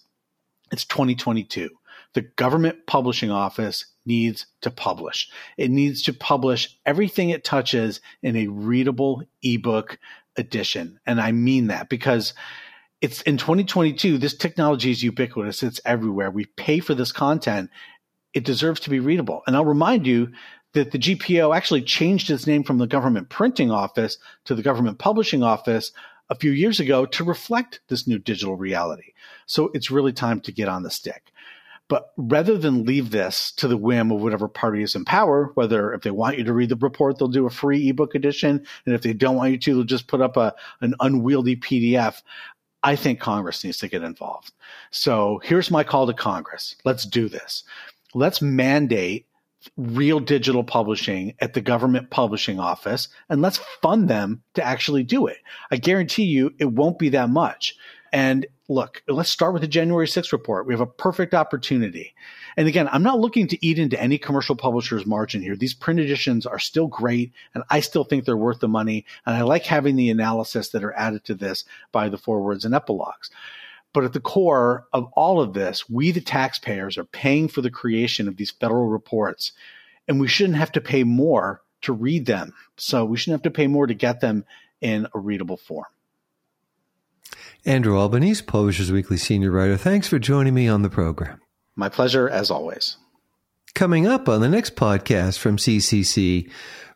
it's 0.71 0.85
2022. 0.85 1.69
The 2.13 2.21
government 2.35 2.85
publishing 2.87 3.31
office 3.31 3.85
needs 4.05 4.45
to 4.61 4.71
publish. 4.71 5.29
It 5.57 5.71
needs 5.71 6.01
to 6.03 6.13
publish 6.13 6.77
everything 6.85 7.29
it 7.29 7.43
touches 7.43 8.01
in 8.23 8.35
a 8.35 8.47
readable 8.47 9.23
ebook 9.43 9.97
edition. 10.37 10.99
And 11.05 11.19
I 11.21 11.31
mean 11.31 11.67
that 11.67 11.89
because 11.89 12.33
it's 13.01 13.21
in 13.23 13.37
2022, 13.37 14.17
this 14.17 14.35
technology 14.35 14.91
is 14.91 15.03
ubiquitous. 15.03 15.63
It's 15.63 15.81
everywhere. 15.85 16.29
We 16.29 16.45
pay 16.45 16.79
for 16.79 16.93
this 16.93 17.11
content. 17.11 17.69
It 18.33 18.45
deserves 18.45 18.79
to 18.81 18.89
be 18.89 18.99
readable. 18.99 19.41
And 19.47 19.55
I'll 19.55 19.65
remind 19.65 20.05
you 20.05 20.31
that 20.73 20.91
the 20.91 20.99
GPO 20.99 21.55
actually 21.55 21.81
changed 21.81 22.29
its 22.29 22.47
name 22.47 22.63
from 22.63 22.77
the 22.77 22.87
government 22.87 23.29
printing 23.29 23.71
office 23.71 24.17
to 24.45 24.55
the 24.55 24.61
government 24.61 24.99
publishing 24.99 25.43
office 25.43 25.91
a 26.29 26.35
few 26.35 26.51
years 26.51 26.79
ago 26.79 27.05
to 27.05 27.25
reflect 27.25 27.81
this 27.89 28.07
new 28.07 28.17
digital 28.17 28.55
reality. 28.55 29.11
So 29.47 29.69
it's 29.73 29.91
really 29.91 30.13
time 30.13 30.39
to 30.41 30.51
get 30.53 30.69
on 30.69 30.83
the 30.83 30.91
stick. 30.91 31.31
But 31.91 32.13
rather 32.15 32.57
than 32.57 32.85
leave 32.85 33.11
this 33.11 33.51
to 33.57 33.67
the 33.67 33.75
whim 33.75 34.13
of 34.13 34.21
whatever 34.21 34.47
party 34.47 34.81
is 34.81 34.95
in 34.95 35.03
power, 35.03 35.51
whether 35.55 35.93
if 35.93 36.03
they 36.03 36.09
want 36.09 36.37
you 36.37 36.45
to 36.45 36.53
read 36.53 36.69
the 36.69 36.77
report, 36.77 37.19
they'll 37.19 37.27
do 37.27 37.45
a 37.45 37.49
free 37.49 37.89
ebook 37.89 38.15
edition. 38.15 38.65
And 38.85 38.95
if 38.95 39.01
they 39.01 39.11
don't 39.11 39.35
want 39.35 39.51
you 39.51 39.57
to, 39.57 39.73
they'll 39.73 39.83
just 39.83 40.07
put 40.07 40.21
up 40.21 40.37
a, 40.37 40.55
an 40.79 40.95
unwieldy 41.01 41.57
PDF. 41.57 42.21
I 42.81 42.95
think 42.95 43.19
Congress 43.19 43.61
needs 43.65 43.79
to 43.79 43.89
get 43.89 44.03
involved. 44.03 44.53
So 44.91 45.41
here's 45.43 45.69
my 45.69 45.83
call 45.83 46.07
to 46.07 46.13
Congress. 46.13 46.77
Let's 46.85 47.05
do 47.05 47.27
this. 47.27 47.65
Let's 48.13 48.41
mandate 48.41 49.25
real 49.75 50.21
digital 50.21 50.63
publishing 50.63 51.33
at 51.39 51.55
the 51.55 51.61
government 51.61 52.09
publishing 52.09 52.57
office 52.57 53.09
and 53.29 53.41
let's 53.41 53.59
fund 53.81 54.07
them 54.07 54.43
to 54.53 54.63
actually 54.63 55.03
do 55.03 55.27
it. 55.27 55.39
I 55.69 55.75
guarantee 55.75 56.23
you 56.23 56.53
it 56.57 56.71
won't 56.71 56.99
be 56.99 57.09
that 57.09 57.29
much. 57.29 57.75
And 58.13 58.45
look, 58.71 59.03
let's 59.07 59.29
start 59.29 59.53
with 59.53 59.61
the 59.61 59.67
January 59.67 60.07
6th 60.07 60.31
report. 60.31 60.65
We 60.65 60.73
have 60.73 60.81
a 60.81 60.87
perfect 60.87 61.33
opportunity. 61.33 62.15
And 62.55 62.67
again, 62.67 62.87
I'm 62.91 63.03
not 63.03 63.19
looking 63.19 63.47
to 63.47 63.65
eat 63.65 63.77
into 63.77 63.99
any 64.01 64.17
commercial 64.17 64.55
publisher's 64.55 65.05
margin 65.05 65.41
here. 65.41 65.55
These 65.55 65.73
print 65.73 65.99
editions 65.99 66.45
are 66.45 66.59
still 66.59 66.87
great, 66.87 67.33
and 67.53 67.63
I 67.69 67.81
still 67.81 68.03
think 68.03 68.23
they're 68.23 68.37
worth 68.37 68.59
the 68.59 68.67
money. 68.67 69.05
And 69.25 69.35
I 69.35 69.41
like 69.41 69.65
having 69.65 69.97
the 69.97 70.09
analysis 70.09 70.69
that 70.69 70.83
are 70.83 70.93
added 70.93 71.25
to 71.25 71.35
this 71.35 71.65
by 71.91 72.09
the 72.09 72.17
forewords 72.17 72.63
and 72.63 72.73
epilogues. 72.73 73.29
But 73.93 74.05
at 74.05 74.13
the 74.13 74.21
core 74.21 74.85
of 74.93 75.11
all 75.13 75.41
of 75.41 75.53
this, 75.53 75.89
we, 75.89 76.11
the 76.11 76.21
taxpayers, 76.21 76.97
are 76.97 77.03
paying 77.03 77.49
for 77.49 77.61
the 77.61 77.69
creation 77.69 78.27
of 78.27 78.37
these 78.37 78.51
federal 78.51 78.87
reports, 78.87 79.51
and 80.07 80.19
we 80.19 80.29
shouldn't 80.29 80.57
have 80.57 80.71
to 80.73 80.81
pay 80.81 81.03
more 81.03 81.61
to 81.81 81.91
read 81.91 82.25
them. 82.25 82.53
So 82.77 83.03
we 83.03 83.17
shouldn't 83.17 83.43
have 83.43 83.51
to 83.51 83.57
pay 83.57 83.67
more 83.67 83.87
to 83.87 83.93
get 83.93 84.21
them 84.21 84.45
in 84.79 85.07
a 85.13 85.19
readable 85.19 85.57
form. 85.57 85.87
Andrew 87.65 87.97
Albanese, 87.97 88.43
Publishers 88.43 88.91
Weekly 88.91 89.17
senior 89.17 89.51
writer, 89.51 89.77
thanks 89.77 90.07
for 90.07 90.19
joining 90.19 90.53
me 90.53 90.67
on 90.67 90.81
the 90.81 90.89
program. 90.89 91.39
My 91.75 91.89
pleasure, 91.89 92.27
as 92.27 92.51
always. 92.51 92.97
Coming 93.73 94.05
up 94.07 94.27
on 94.27 94.41
the 94.41 94.49
next 94.49 94.75
podcast 94.75 95.37
from 95.37 95.57
CCC, 95.57 96.49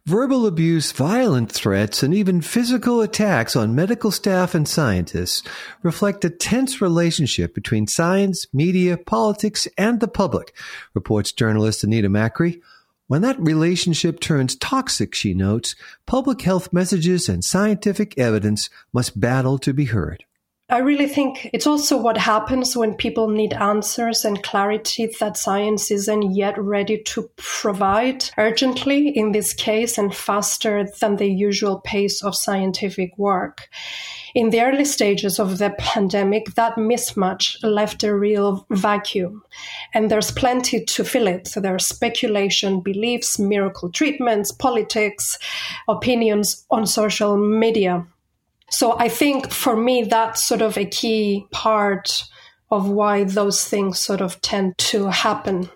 verbal 0.06 0.46
abuse, 0.46 0.92
violent 0.92 1.51
threats, 1.51 2.04
and 2.04 2.13
even 2.13 2.42
physical 2.42 3.01
attacks 3.01 3.56
on 3.56 3.74
medical 3.74 4.12
staff 4.12 4.54
and 4.54 4.68
scientists 4.68 5.42
reflect 5.82 6.25
a 6.25 6.30
tense 6.30 6.82
relationship 6.82 7.56
between 7.56 7.88
science, 7.88 8.46
media, 8.54 8.98
politics, 8.98 9.68
and 9.77 10.00
the 10.00 10.08
public, 10.08 10.54
reports 10.94 11.32
journalist 11.32 11.84
Anita 11.84 12.10
Makri. 12.10 12.62
When 13.08 13.22
that 13.22 13.40
relationship 13.40 14.20
turns 14.20 14.56
toxic, 14.56 15.14
she 15.14 15.36
notes, 15.36 15.76
public 16.08 16.42
health 16.42 16.74
messages 16.74 17.30
and 17.30 17.44
scientific 17.44 18.18
evidence 18.18 18.70
must 18.92 19.20
battle 19.20 19.60
to 19.60 19.74
be 19.74 19.86
heard. 19.86 20.26
I 20.68 20.80
really 20.80 21.08
think 21.08 21.48
it's 21.54 21.68
also 21.68 21.96
what 21.96 22.18
happens 22.18 22.76
when 22.76 22.96
people 22.96 23.30
need 23.30 23.54
answers 23.54 24.26
and 24.26 24.42
clarity 24.42 25.08
that 25.20 25.38
science 25.38 25.92
isn't 25.92 26.36
yet 26.36 26.58
ready 26.58 27.04
to 27.04 27.30
provide 27.36 28.26
urgently 28.40 29.10
in 29.10 29.32
this 29.32 29.54
case 29.54 30.00
and 30.00 30.16
faster 30.16 30.88
than 31.00 31.18
the 31.18 31.30
usual 31.30 31.82
pace 31.82 32.24
of 32.24 32.36
scientific 32.36 33.16
work. 33.16 33.70
In 34.36 34.50
the 34.50 34.60
early 34.60 34.84
stages 34.84 35.39
of 35.39 35.60
the 35.60 35.70
pandemic, 35.77 36.56
that 36.56 36.75
mismatch 36.75 37.56
left 37.63 38.04
a 38.04 38.13
real 38.13 38.65
vacuum, 38.70 39.42
and 39.94 40.12
there's 40.12 40.30
plenty 40.30 40.84
to 40.84 41.06
fill 41.06 41.27
it. 41.27 41.48
So 41.48 41.62
there's 41.62 41.86
speculation, 41.86 42.82
beliefs, 42.82 43.39
miracle 43.39 43.89
treatments, 43.89 44.51
politics, 44.51 45.39
opinions 45.88 46.65
on 46.70 46.86
social 46.86 47.38
media. 47.38 48.06
So 48.70 49.00
I 49.00 49.08
think 49.08 49.51
for 49.51 49.77
me, 49.77 50.04
that's 50.04 50.44
sort 50.44 50.62
of 50.62 50.77
a 50.77 50.84
key 50.84 51.48
part 51.51 52.22
of 52.70 52.89
why 52.89 53.24
those 53.24 53.63
things 53.63 54.01
sort 54.01 54.20
of 54.20 54.42
tend 54.42 54.77
to 54.80 55.08
happen. 55.08 55.70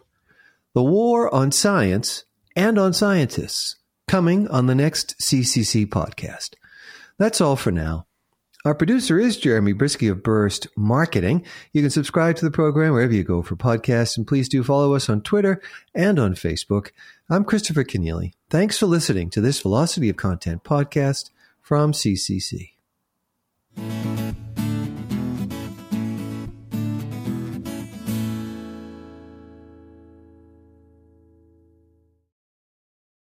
The 0.74 0.84
war 0.84 1.34
on 1.34 1.54
science 1.54 2.26
and 2.58 2.78
on 2.78 2.92
scientists 2.92 3.78
coming 4.06 4.50
on 4.50 4.66
the 4.66 4.76
next 4.76 5.18
CCC 5.22 5.86
podcast. 5.86 6.56
That's 7.18 7.40
all 7.40 7.56
for 7.56 7.72
now. 7.72 8.08
Our 8.66 8.76
producer 8.76 9.18
is 9.18 9.38
Jeremy 9.38 9.74
Brieske 9.74 10.12
of 10.12 10.22
Burst 10.22 10.68
Marketing. 10.76 11.46
You 11.72 11.82
can 11.82 11.90
subscribe 11.90 12.36
to 12.36 12.46
the 12.46 12.52
program 12.52 12.92
wherever 12.92 13.14
you 13.14 13.24
go 13.24 13.42
for 13.42 13.56
podcasts, 13.56 14.18
and 14.18 14.28
please 14.28 14.50
do 14.50 14.66
follow 14.66 14.96
us 14.96 15.08
on 15.08 15.22
Twitter 15.22 15.62
and 15.96 16.20
on 16.20 16.34
Facebook. 16.34 16.92
I'm 17.30 17.46
Christopher 17.46 17.86
Kenneally. 17.86 18.34
Thanks 18.50 18.78
for 18.78 18.86
listening 18.86 19.30
to 19.30 19.40
this 19.40 19.62
Velocity 19.62 20.10
of 20.10 20.18
Content 20.18 20.66
podcast 20.66 21.30
from 21.62 21.94
CCC. 21.94 22.72